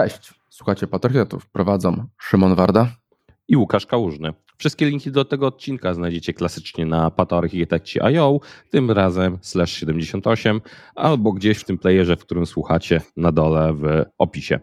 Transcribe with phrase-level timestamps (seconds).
[0.00, 1.46] Cześć, słuchacie Patriotów.
[1.46, 2.88] Prowadzą Szymon Warda
[3.48, 4.32] i Łukasz Kałużny.
[4.56, 10.60] Wszystkie linki do tego odcinka znajdziecie klasycznie na patoarchitekci.io, tym razem slash 78,
[10.94, 13.84] albo gdzieś w tym playerze, w którym słuchacie, na dole w
[14.18, 14.60] opisie.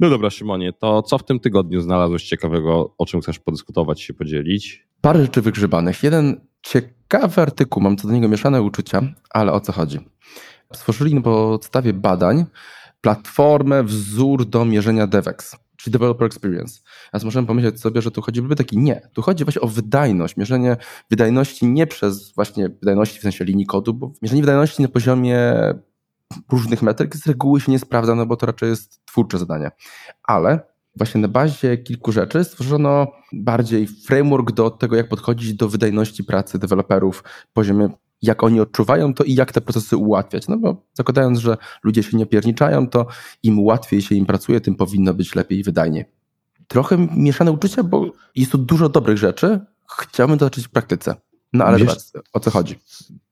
[0.00, 4.14] No dobra, Szymonie, to co w tym tygodniu znalazłeś ciekawego, o czym chcesz podyskutować, się
[4.14, 4.88] podzielić?
[5.00, 6.02] Parę rzeczy wygrzebanych.
[6.02, 9.98] Jeden ciekawy artykuł, mam co do niego mieszane uczucia, ale o co chodzi?
[10.72, 12.44] Stworzyli na podstawie badań
[13.00, 16.80] platformę, wzór do mierzenia DevEx, czyli Developer Experience.
[17.12, 19.08] Teraz możemy pomyśleć sobie, że tu chodzi o taki nie.
[19.12, 20.76] Tu chodzi właśnie o wydajność, mierzenie
[21.10, 25.54] wydajności nie przez właśnie wydajności w sensie linii kodu, bo mierzenie wydajności na poziomie
[26.52, 29.70] różnych metryk z reguły się nie sprawdza, no bo to raczej jest twórcze zadanie.
[30.22, 30.60] Ale
[30.96, 36.58] właśnie na bazie kilku rzeczy stworzono bardziej framework do tego, jak podchodzić do wydajności pracy
[36.58, 37.90] deweloperów poziomie
[38.22, 40.48] jak oni odczuwają to i jak te procesy ułatwiać.
[40.48, 43.06] No bo zakładając, że ludzie się nie pierniczają, to
[43.42, 46.04] im łatwiej się im pracuje, tym powinno być lepiej i wydajnie.
[46.68, 49.60] Trochę mieszane uczucia, bo jest tu dużo dobrych rzeczy.
[50.00, 51.14] Chciałbym to zacząć w praktyce.
[51.52, 52.78] No ale Wiesz, zobacz, o co chodzi.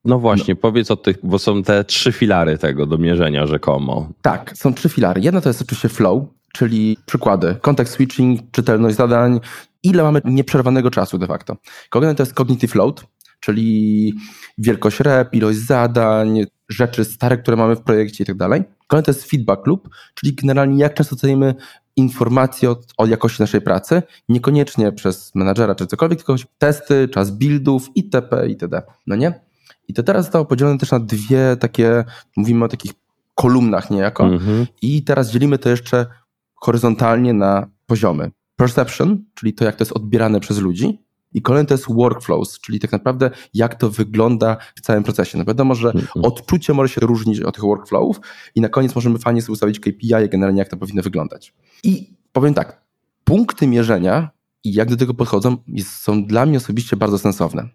[0.05, 0.61] No właśnie, no.
[0.61, 4.09] powiedz o tych, bo są te trzy filary tego do mierzenia rzekomo.
[4.23, 5.21] Tak, są trzy filary.
[5.21, 7.56] Jedna to jest oczywiście flow, czyli przykłady.
[7.62, 9.41] Context switching, czytelność zadań,
[9.83, 11.56] ile mamy nieprzerwanego czasu de facto.
[11.91, 13.06] Kolejny to jest cognitive load,
[13.41, 14.15] czyli
[14.59, 18.62] wielkość rep, ilość zadań, rzeczy stare, które mamy w projekcie i tak dalej.
[18.87, 21.55] Kolejny to jest feedback loop, czyli generalnie jak często dostajemy
[21.97, 27.91] informacje o, o, jakości naszej pracy, niekoniecznie przez menadżera czy cokolwiek, tylko testy, czas buildów,
[27.95, 28.83] itp., itd.
[29.06, 29.41] No nie?
[29.89, 32.05] I to teraz zostało podzielone też na dwie takie,
[32.37, 32.93] mówimy o takich
[33.34, 34.67] kolumnach niejako mhm.
[34.83, 36.06] i teraz dzielimy to jeszcze
[36.55, 38.31] horyzontalnie na poziomy.
[38.56, 41.06] Perception, czyli to jak to jest odbierane przez ludzi
[41.37, 45.39] i kolejny to jest workflows, czyli tak naprawdę jak to wygląda w całym procesie.
[45.39, 46.25] No wiadomo, że mhm.
[46.25, 48.21] odczucie może się różnić od tych workflowów
[48.55, 51.55] i na koniec możemy fajnie sobie ustawić KPI generalnie jak to powinno wyglądać.
[51.83, 52.81] I powiem tak,
[53.25, 54.31] punkty mierzenia
[54.65, 57.69] i jak do tego podchodzą są dla mnie osobiście bardzo sensowne.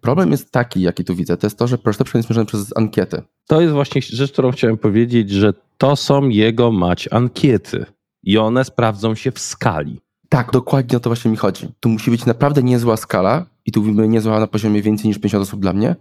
[0.00, 3.22] Problem jest taki, jaki tu widzę, to jest to, że perception jest mierzony przez ankiety.
[3.46, 7.86] To jest właśnie rzecz, którą chciałem powiedzieć, że to są jego mać ankiety
[8.22, 10.00] i one sprawdzą się w skali.
[10.28, 11.68] Tak, dokładnie o to właśnie mi chodzi.
[11.80, 15.42] Tu musi być naprawdę niezła skala i tu mówimy niezła na poziomie więcej niż 50
[15.42, 15.96] osób dla mnie,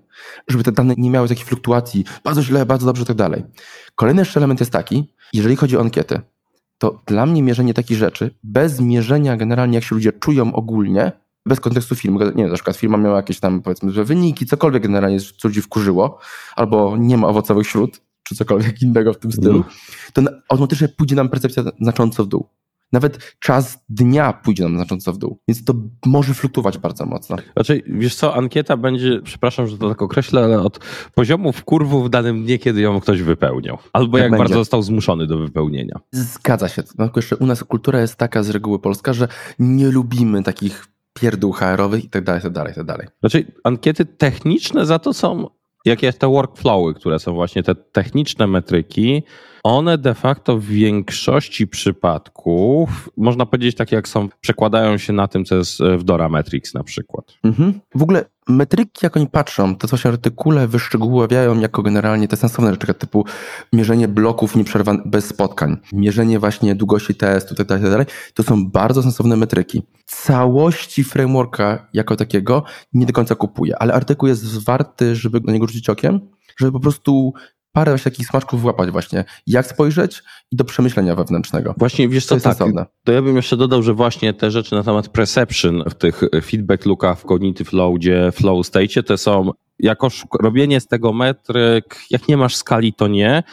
[0.48, 3.44] żeby te dane nie miały takich fluktuacji, bardzo źle, bardzo dobrze i tak dalej.
[3.96, 6.22] Kolejny jeszcze element jest taki, jeżeli chodzi o ankiety,
[6.78, 11.12] to dla mnie mierzenie takich rzeczy, bez mierzenia generalnie jak się ludzie czują ogólnie,
[11.46, 15.20] bez kontekstu firmy, nie wiem, na przykład firma miała jakieś tam powiedzmy, wyniki, cokolwiek generalnie
[15.20, 16.20] co ludzi wkurzyło,
[16.56, 19.64] albo nie ma owocowych śród, czy cokolwiek innego w tym stylu,
[20.14, 22.48] to automatycznie pójdzie nam percepcja znacząco w dół
[22.92, 25.40] nawet czas dnia pójdzie nam znacząco w dół.
[25.48, 25.74] Więc to
[26.06, 27.38] może fluktuować bardzo mocno.
[27.54, 30.80] Znaczy, wiesz co, ankieta będzie, przepraszam, że to tak określę, ale od
[31.16, 33.78] poziomu w kurwu w danym dniu, kiedy ją ktoś wypełniał.
[33.94, 36.00] Albo tak jak, bardzo został zmuszony do wypełnienia.
[36.12, 36.84] Zgadza się.
[36.98, 39.28] No, jeszcze u nas kultura jest taka z reguły polska, że
[39.60, 43.08] nie lubimy takich pierdół HR-owych i tak dalej, tak dalej, tak dalej.
[43.20, 45.50] Znaczy, ankiety techniczne za to są,
[45.86, 49.24] jakie te workflowy, które są właśnie te techniczne metryki,
[49.68, 55.46] one de facto w większości przypadków, można powiedzieć tak jak są, przekładają się na tym,
[55.46, 57.34] co jest w Dora Metrics na przykład.
[57.44, 57.80] Mhm.
[57.96, 62.72] W ogóle metryki, jak oni patrzą, to co się artykule wyszczegóławiają jako generalnie te sensowne
[62.72, 63.26] rzeczy, typu
[63.74, 64.54] mierzenie bloków
[65.06, 69.84] bez spotkań, mierzenie właśnie długości testu, tak dalej, to są bardzo sensowne metryki.
[70.06, 72.64] Całości frameworka jako takiego
[72.94, 76.20] nie do końca kupuje, ale artykuł jest warty, żeby na niego rzucić okiem,
[76.60, 77.34] żeby po prostu
[77.72, 81.76] parę takich smaczków włapać właśnie, jak spojrzeć i do przemyślenia wewnętrznego.
[81.78, 82.58] Właśnie, wiesz co, tak,
[83.04, 86.86] to ja bym jeszcze dodał, że właśnie te rzeczy na temat perception w tych feedback
[86.86, 90.08] lookach, w cognitive loadzie, flow state, to są jako
[90.42, 93.44] robienie z tego metryk, jak nie masz skali, to nie,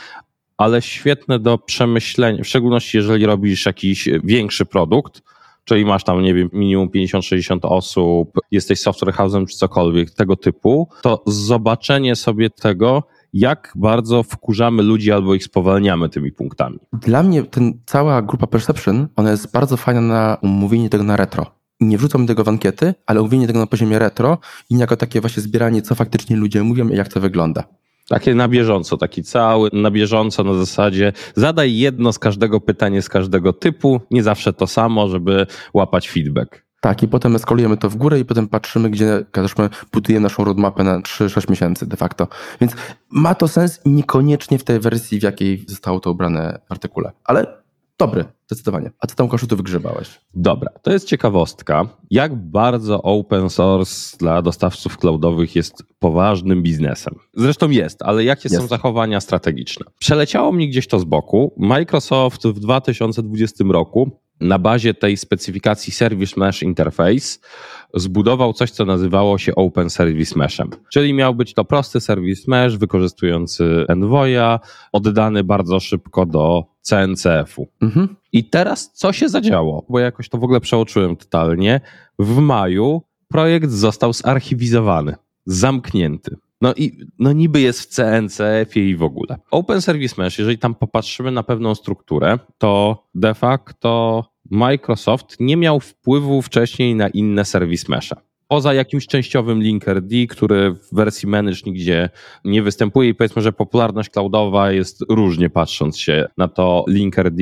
[0.57, 5.23] ale świetne do przemyślenia, w szczególności jeżeli robisz jakiś większy produkt,
[5.65, 10.89] czyli masz tam, nie wiem, minimum 50-60 osób, jesteś software house'em czy cokolwiek tego typu,
[11.03, 13.03] to zobaczenie sobie tego,
[13.35, 16.79] jak bardzo wkurzamy ludzi albo ich spowalniamy tymi punktami.
[16.93, 21.47] Dla mnie ten cała grupa Perception, ona jest bardzo fajna na umówienie tego na retro.
[21.81, 24.39] Nie wrzucam tego w ankiety, ale umówienie tego na poziomie retro
[24.71, 27.65] i jako takie właśnie zbieranie, co faktycznie ludzie mówią i jak to wygląda.
[28.09, 33.09] Takie na bieżąco, taki cały na bieżąco na zasadzie zadaj jedno z każdego pytania z
[33.09, 36.64] każdego typu, nie zawsze to samo, żeby łapać feedback.
[36.85, 40.85] Tak, i potem eskalujemy to w górę i potem patrzymy, gdzie załóżmy, budujemy naszą roadmapę
[40.85, 42.29] na 3-6 miesięcy de facto.
[42.61, 42.73] Więc
[43.11, 47.13] ma to sens niekoniecznie w tej wersji, w jakiej zostało to ubrane w artykule.
[47.25, 47.47] Ale
[47.99, 48.91] dobry, zdecydowanie.
[49.01, 50.21] A co tam koszu tu wygrzebałeś?
[50.35, 57.15] Dobra, to jest ciekawostka, jak bardzo open source dla dostawców cloudowych jest poważnym biznesem.
[57.35, 58.63] Zresztą jest, ale jakie jest.
[58.63, 59.87] są zachowania strategiczne?
[59.99, 61.55] Przeleciało mi gdzieś to z boku.
[61.57, 67.39] Microsoft w 2020 roku na bazie tej specyfikacji Service Mesh Interface
[67.95, 70.71] zbudował coś, co nazywało się Open Service Meshem.
[70.93, 74.61] Czyli miał być to prosty Service Mesh wykorzystujący Envoya,
[74.93, 77.69] oddany bardzo szybko do CNCF-u.
[77.83, 78.17] Mhm.
[78.33, 79.87] I teraz co się zadziało?
[79.89, 81.81] Bo jakoś to w ogóle przeoczyłem totalnie.
[82.19, 85.15] W maju projekt został zarchiwizowany,
[85.47, 86.37] zamknięty.
[86.61, 89.37] No i no niby jest w CNCF i w ogóle.
[89.51, 95.81] Open Service Mesh, jeżeli tam popatrzymy na pewną strukturę, to de facto Microsoft nie miał
[95.81, 98.17] wpływu wcześniej na inne Service Meshe.
[98.49, 102.11] Poza jakimś częściowym Linkerd, który w wersji Manage nigdzie
[102.45, 107.35] nie występuje i powiedzmy, że popularność cloudowa jest różnie patrząc się na to Linkerd,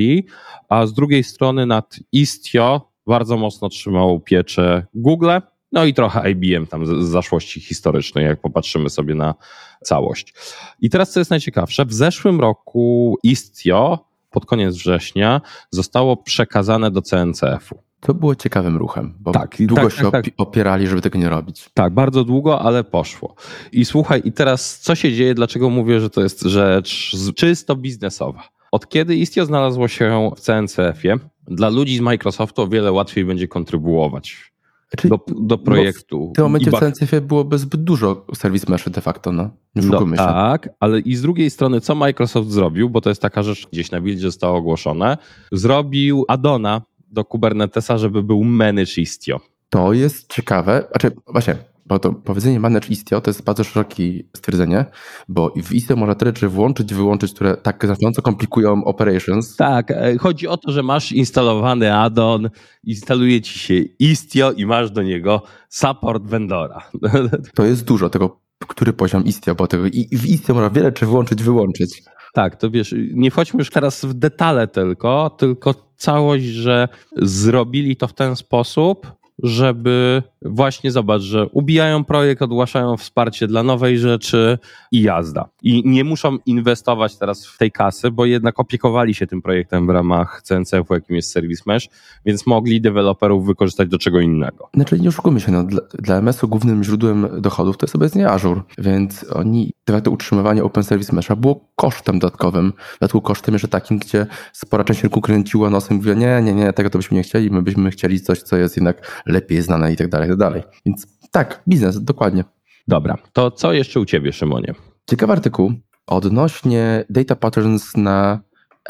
[0.68, 5.30] a z drugiej strony nad Istio bardzo mocno trzymał pieczę Google,
[5.72, 9.34] no i trochę IBM tam z, zaszłości historycznej, jak popatrzymy sobie na
[9.82, 10.34] całość.
[10.80, 15.40] I teraz co jest najciekawsze, w zeszłym roku Istio pod koniec września
[15.70, 17.78] zostało przekazane do CNCF-u.
[18.00, 20.34] To było ciekawym ruchem, bo tak, długo tak, się tak, tak.
[20.36, 21.70] opierali, żeby tego nie robić.
[21.74, 23.34] Tak, bardzo długo, ale poszło.
[23.72, 25.34] I słuchaj, i teraz co się dzieje?
[25.34, 28.48] Dlaczego mówię, że to jest rzecz czysto biznesowa?
[28.72, 31.16] Od kiedy Istio znalazło się w CNCF-ie,
[31.48, 34.51] dla ludzi z Microsoftu o wiele łatwiej będzie kontrybuować
[34.92, 36.30] znaczy, do, do projektu.
[36.30, 39.50] W tym momencie w CNCF byłoby zbyt dużo serwis meszy de facto, no.
[39.74, 40.16] Nie no.
[40.16, 43.90] Tak, ale i z drugiej strony, co Microsoft zrobił, bo to jest taka rzecz, gdzieś
[43.90, 45.18] na buildzie zostało ogłoszone,
[45.52, 49.40] zrobił addona do Kubernetesa, żeby był manage Istio.
[49.68, 50.84] To jest ciekawe.
[50.90, 51.56] Znaczy, właśnie,
[51.92, 54.84] bo to powiedzenie manage Istio to jest bardzo szerokie stwierdzenie,
[55.28, 59.56] bo w Istio można tyle rzeczy włączyć, wyłączyć, które tak znacząco komplikują operations.
[59.56, 62.50] Tak, e, chodzi o to, że masz instalowany addon,
[62.84, 66.82] instaluje ci się Istio i masz do niego support vendora.
[67.54, 71.06] To jest dużo tego, który poziom Istio, bo tego, i w Istio można wiele rzeczy
[71.06, 72.02] włączyć, wyłączyć.
[72.32, 78.08] Tak, to wiesz, nie wchodźmy już teraz w detale tylko, tylko całość, że zrobili to
[78.08, 84.58] w ten sposób, żeby właśnie zobacz, że ubijają projekt, ogłaszają wsparcie dla nowej rzeczy
[84.92, 85.48] i jazda.
[85.62, 89.90] I nie muszą inwestować teraz w tej kasy, bo jednak opiekowali się tym projektem w
[89.90, 91.88] ramach CNCF-u, jakim jest Service Mesh,
[92.26, 94.68] więc mogli deweloperów wykorzystać do czego innego.
[94.74, 98.60] Znaczy nie oszukujmy się, no, dla, dla MS-u głównym źródłem dochodów to jest obecnie Azure,
[98.78, 104.26] więc oni, to utrzymywanie Open Service Mesha było kosztem dodatkowym, dlatego kosztem jeszcze takim, gdzie
[104.52, 107.50] spora część rynku kręciła nosem i mówiła, nie, nie, nie, tego to byśmy nie chcieli,
[107.50, 110.62] my byśmy chcieli coś, co jest jednak lepiej znane i tak dalej, i tak dalej.
[110.86, 112.44] Więc tak, biznes, dokładnie.
[112.88, 114.74] Dobra, to co jeszcze u Ciebie, Szymonie?
[115.10, 115.72] Ciekawy artykuł
[116.06, 118.40] odnośnie data patterns na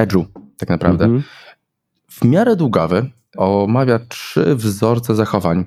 [0.01, 0.25] Edge'u,
[0.59, 1.05] tak naprawdę.
[1.05, 1.23] Mm -hmm.
[2.21, 5.65] W miarę długawy, omawia trzy wzorce zachowań.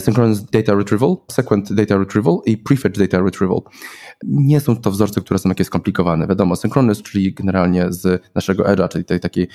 [0.00, 3.60] Synchronous Data Retrieval, Sequent Data Retrieval i Prefetch Data Retrieval.
[4.24, 6.26] Nie są to wzorce, które są jakieś skomplikowane.
[6.26, 9.48] Wiadomo, Synchronous, czyli generalnie z naszego Edge'a, czyli tej takiej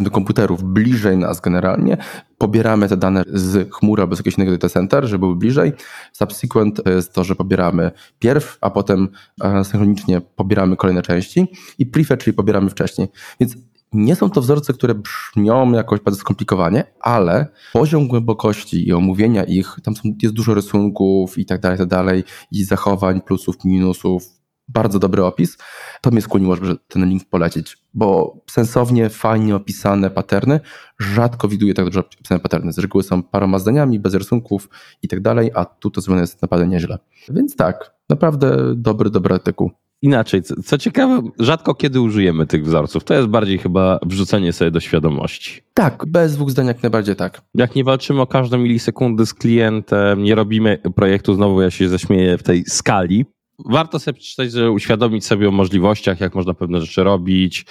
[0.00, 1.96] do komputerów bliżej nas generalnie,
[2.38, 5.72] pobieramy te dane z chmury albo z jakiegoś innego data center, żeby były bliżej.
[6.12, 9.08] Subsequent jest to, że pobieramy pierw, a potem
[9.42, 11.46] e, synchronicznie pobieramy kolejne części
[11.78, 13.08] i prefetch, czyli pobieramy wcześniej.
[13.40, 13.56] Więc
[13.92, 19.76] nie są to wzorce, które brzmią jakoś bardzo skomplikowanie, ale poziom głębokości i omówienia ich,
[19.82, 24.22] tam są, jest dużo rysunków i tak dalej, tak dalej, i zachowań, plusów, minusów,
[24.68, 25.58] bardzo dobry opis,
[26.00, 30.60] to mnie skłoniło, żeby ten link polecić, bo sensownie, fajnie opisane paterny,
[30.98, 32.72] rzadko widuję tak dobrze opisane paterny.
[32.72, 34.68] Z reguły są paroma zdaniami, bez rysunków
[35.02, 36.98] i tak dalej, a tu to zrobione jest naprawdę nieźle.
[37.28, 39.70] Więc tak, naprawdę dobry, dobry artykuł.
[40.02, 43.04] Inaczej, co ciekawe, rzadko kiedy użyjemy tych wzorców.
[43.04, 45.62] To jest bardziej chyba wrzucenie sobie do świadomości.
[45.74, 47.42] Tak, bez dwóch zdań jak najbardziej tak.
[47.54, 52.38] Jak nie walczymy o każdą milisekundę z klientem, nie robimy projektu, znowu ja się zaśmieję
[52.38, 53.24] w tej skali,
[53.58, 57.66] warto sobie przeczytać, że uświadomić sobie o możliwościach, jak można pewne rzeczy robić,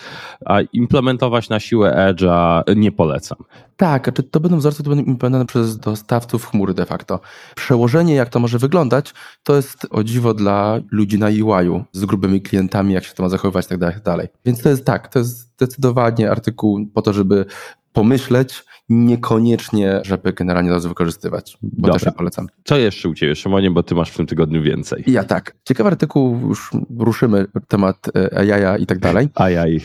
[0.46, 3.38] a implementować na siłę Edge'a nie polecam.
[3.78, 7.20] Tak, to będą wzorce, które będą implementowane przez dostawców chmury de facto.
[7.56, 9.14] Przełożenie, jak to może wyglądać,
[9.44, 13.30] to jest o dziwo dla ludzi na UI-u, z grubymi klientami, jak się to ma
[13.30, 14.28] zachowywać, tak dalej, tak dalej.
[14.46, 17.46] Więc to jest tak, to jest zdecydowanie artykuł po to, żeby
[17.96, 21.94] pomyśleć, niekoniecznie, żeby generalnie razu wykorzystywać, bo Dobra.
[21.94, 22.48] też nie polecam.
[22.64, 25.04] Co jeszcze u Ciebie, Szymonie, bo Ty masz w tym tygodniu więcej.
[25.08, 25.56] Ja tak.
[25.64, 29.30] Ciekawy artykuł, już ruszymy temat e, AI i tak dalej.
[29.36, 29.82] AI.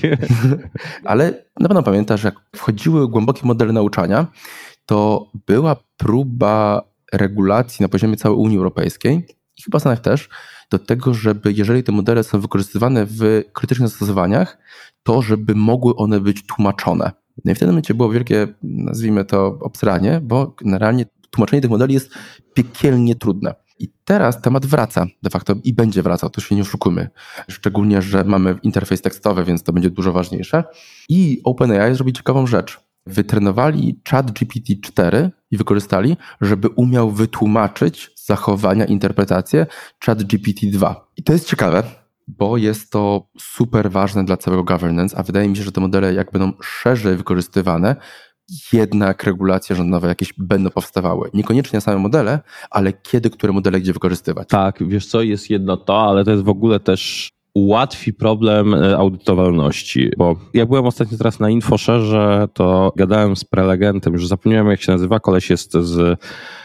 [1.05, 4.27] Ale na pewno pamiętasz, jak wchodziły głębokie modele nauczania,
[4.87, 9.27] to była próba regulacji na poziomie całej Unii Europejskiej
[9.59, 10.29] i chyba Stanach też,
[10.71, 14.59] do tego, żeby jeżeli te modele są wykorzystywane w krytycznych zastosowaniach,
[15.03, 17.13] to żeby mogły one być tłumaczone
[17.45, 21.95] No i w tym momencie było wielkie, nazwijmy to, obsranie, bo generalnie tłumaczenie tych modeli
[21.95, 22.11] jest
[22.55, 23.55] piekielnie trudne.
[23.79, 27.09] I teraz temat wraca de facto i będzie wracał, to się nie oszukujmy.
[27.49, 30.65] Szczególnie, że mamy interfejs tekstowy, więc to będzie dużo ważniejsze.
[31.09, 32.81] I OpenAI zrobi ciekawą rzecz.
[33.07, 39.67] Wytrenowali chat GPT-4 i wykorzystali, żeby umiał wytłumaczyć zachowania, interpretacje
[40.05, 40.95] chat GPT-2.
[41.17, 41.83] I to jest ciekawe,
[42.39, 46.15] bo jest to super ważne dla całego governance, a wydaje mi się, że te modele
[46.15, 47.97] jak będą szerzej wykorzystywane,
[48.73, 51.31] jednak regulacje rządowe jakieś będą powstawały.
[51.35, 54.49] Niekoniecznie same modele, ale kiedy, które modele gdzie wykorzystywać.
[54.49, 58.97] Tak, wiesz co, jest jedno to, ale to jest w ogóle też ułatwi problem e,
[58.97, 64.83] audytowalności, bo jak byłem ostatnio teraz na InfoSharze, to gadałem z prelegentem, już zapomniałem jak
[64.83, 66.21] się nazywa, koleś jest z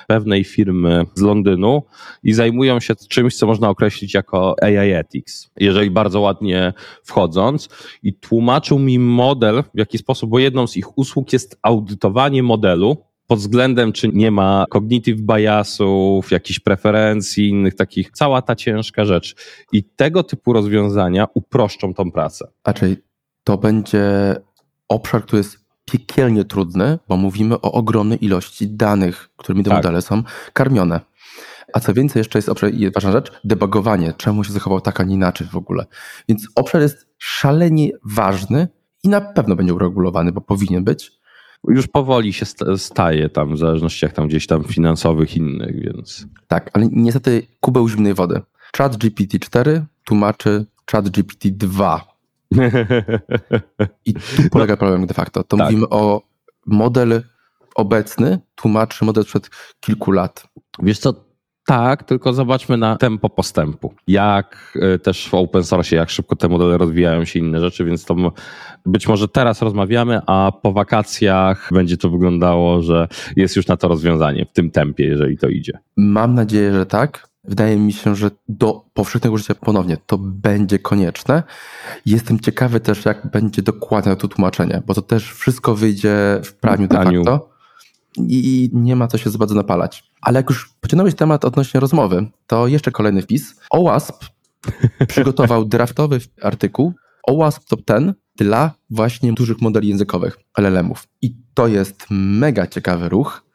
[0.08, 1.84] pewnej firmy z Londynu
[2.24, 6.74] i zajmują się czymś, co można określić jako AI Ethics, jeżeli bardzo ładnie
[7.04, 7.70] wchodząc.
[8.04, 12.98] I tłumaczył mi model, w jaki sposób, bo jedną z ich usług jest audytowanie modelu,
[13.28, 19.36] pod względem, czy nie ma cognitive biasów, jakichś preferencji, innych takich, cała ta ciężka rzecz.
[19.72, 22.48] I tego typu rozwiązania uproszczą tą pracę.
[22.64, 22.98] A czyli
[23.44, 24.36] to będzie
[24.88, 29.78] obszar, który jest piekielnie trudny, bo mówimy o ogromnej ilości danych, którymi te tak.
[29.78, 31.00] modele są karmione.
[31.74, 35.04] A co więcej, jeszcze jest obszar, i ważna rzecz, debugowanie, czemu się zachował tak, a
[35.04, 35.86] nie inaczej w ogóle.
[36.30, 38.68] Więc obszar jest szalenie ważny
[39.04, 41.12] i na pewno będzie uregulowany, bo powinien być.
[41.68, 42.46] Już powoli się
[42.78, 46.28] staje tam, w zależności jak tam gdzieś tam finansowych innych, więc.
[46.48, 48.42] Tak, ale niestety kubeł zimnej wody.
[48.78, 52.00] Chat GPT-4 tłumaczy Chat GPT-2
[54.06, 55.44] i tu polega no, problem de facto.
[55.44, 55.66] To tak.
[55.66, 56.22] mówimy o
[56.66, 57.24] model
[57.76, 60.48] obecny tłumaczy model sprzed kilku lat.
[60.84, 61.25] Wiesz co,
[61.66, 63.94] tak, tylko zobaczmy na tempo postępu.
[64.08, 68.06] Jak e, też w open source, jak szybko te modele rozwijają się, inne rzeczy, więc
[68.06, 68.16] to
[68.86, 73.88] być może teraz rozmawiamy, a po wakacjach będzie to wyglądało, że jest już na to
[73.88, 75.80] rozwiązanie w tym tempie, jeżeli to idzie.
[75.98, 77.28] Mam nadzieję, że tak.
[77.44, 81.44] Wydaje mi się, że do powszechnego życia ponownie to będzie konieczne.
[82.06, 86.88] Jestem ciekawy też, jak będzie dokładne to tłumaczenie, bo to też wszystko wyjdzie w praniu
[86.88, 87.55] de facto
[88.18, 90.12] i nie ma co się za bardzo napalać.
[90.22, 93.56] Ale jak już pociągnąłeś temat odnośnie rozmowy, to jeszcze kolejny wpis.
[93.70, 94.26] OWASP
[95.08, 96.94] przygotował draftowy artykuł
[97.28, 101.08] OWASP Top 10 dla właśnie dużych modeli językowych, LLM-ów.
[101.22, 103.46] I to jest mega ciekawy ruch,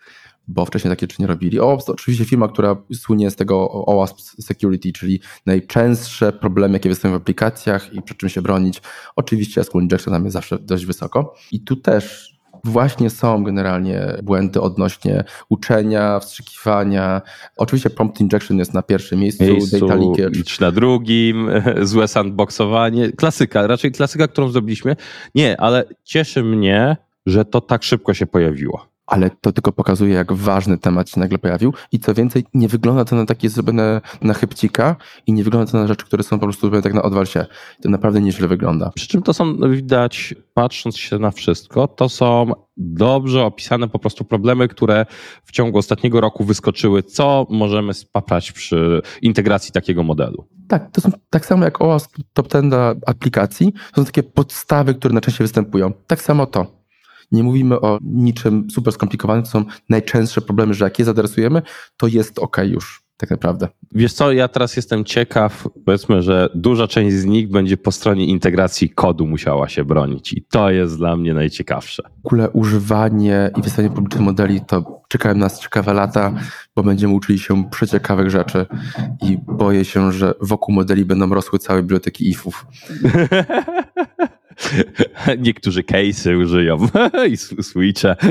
[0.48, 1.60] bo wcześniej takie rzeczy nie robili.
[1.60, 7.18] OWASP to oczywiście firma, która słynie z tego OWASP Security, czyli najczęstsze problemy, jakie występują
[7.18, 8.82] w aplikacjach i przed czym się bronić.
[9.16, 11.34] Oczywiście SQL Injection tam jest zawsze dość wysoko.
[11.52, 17.22] I tu też właśnie są generalnie błędy odnośnie uczenia, wstrzykiwania.
[17.56, 20.40] Oczywiście prompt injection jest na pierwszym miejscu, miejscu data leakage.
[20.60, 21.50] na drugim,
[21.82, 23.12] złe sandboxowanie.
[23.12, 24.96] Klasyka, raczej klasyka, którą zrobiliśmy.
[25.34, 30.32] Nie, ale cieszy mnie, że to tak szybko się pojawiło ale to tylko pokazuje, jak
[30.32, 34.34] ważny temat się nagle pojawił i co więcej, nie wygląda to na takie zrobione na
[34.34, 37.26] chybcika i nie wygląda to na rzeczy, które są po prostu zrobione tak na odwal
[37.26, 37.46] się.
[37.82, 38.90] To naprawdę nieźle wygląda.
[38.94, 44.24] Przy czym to są, widać, patrząc się na wszystko, to są dobrze opisane po prostu
[44.24, 45.06] problemy, które
[45.44, 50.48] w ciągu ostatniego roku wyskoczyły, co możemy spaprać przy integracji takiego modelu.
[50.68, 52.74] Tak, to są tak samo jak OWASP Top 10
[53.06, 55.92] aplikacji, to są takie podstawy, które najczęściej występują.
[56.06, 56.79] Tak samo to.
[57.32, 61.62] Nie mówimy o niczym super skomplikowanym, to są najczęstsze problemy, że jak je zadresujemy,
[61.96, 63.68] to jest ok już tak naprawdę.
[63.92, 68.26] Wiesz co, ja teraz jestem ciekaw, powiedzmy, że duża część z nich będzie po stronie
[68.26, 72.02] integracji kodu musiała się bronić i to jest dla mnie najciekawsze.
[72.22, 76.32] W ogóle używanie i wystawianie publicznych modeli to czekają nas ciekawe lata,
[76.76, 78.66] bo będziemy uczyli się przeciekawych rzeczy
[79.22, 82.66] i boję się, że wokół modeli będą rosły całe biblioteki ifów.
[85.38, 86.78] Niektórzy case'y użyją
[87.30, 88.16] i switche.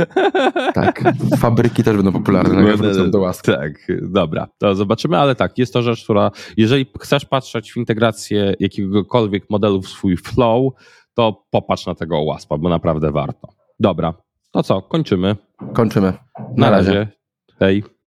[0.74, 1.04] Tak,
[1.38, 3.52] fabryki też będą popularne, jak wrócą do łaski.
[3.52, 3.72] Tak,
[4.02, 9.50] dobra, to zobaczymy, ale tak, jest to rzecz, która, jeżeli chcesz patrzeć w integrację jakiegokolwiek
[9.50, 10.74] modelu w swój flow,
[11.14, 13.48] to popatrz na tego łaspa, bo naprawdę warto.
[13.80, 14.14] Dobra,
[14.52, 15.36] to co, kończymy.
[15.74, 16.14] Kończymy.
[16.40, 16.94] Na, na razie.
[16.94, 17.08] razie.
[17.60, 17.99] Hej.